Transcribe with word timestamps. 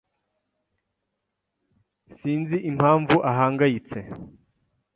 Sinzi 2.17 2.57
impamvu 2.71 3.15
ahangayitse. 3.31 3.99